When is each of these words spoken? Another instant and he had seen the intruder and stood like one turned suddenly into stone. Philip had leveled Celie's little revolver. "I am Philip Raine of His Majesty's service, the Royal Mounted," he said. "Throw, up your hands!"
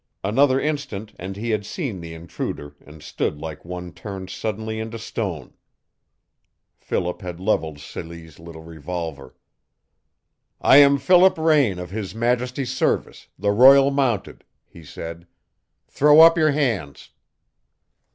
Another 0.23 0.59
instant 0.59 1.13
and 1.19 1.35
he 1.37 1.51
had 1.51 1.63
seen 1.63 2.01
the 2.01 2.15
intruder 2.15 2.75
and 2.83 3.03
stood 3.03 3.37
like 3.37 3.63
one 3.63 3.93
turned 3.93 4.31
suddenly 4.31 4.79
into 4.79 4.97
stone. 4.97 5.53
Philip 6.79 7.21
had 7.21 7.39
leveled 7.39 7.77
Celie's 7.79 8.39
little 8.39 8.63
revolver. 8.63 9.35
"I 10.59 10.77
am 10.77 10.97
Philip 10.97 11.37
Raine 11.37 11.77
of 11.77 11.91
His 11.91 12.15
Majesty's 12.15 12.73
service, 12.75 13.27
the 13.37 13.51
Royal 13.51 13.91
Mounted," 13.91 14.43
he 14.65 14.83
said. 14.83 15.27
"Throw, 15.87 16.21
up 16.21 16.35
your 16.35 16.49
hands!" 16.49 17.11